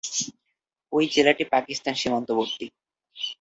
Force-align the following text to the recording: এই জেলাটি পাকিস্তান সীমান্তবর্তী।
এই 0.93 1.07
জেলাটি 1.07 1.43
পাকিস্তান 1.45 1.93
সীমান্তবর্তী। 1.93 2.65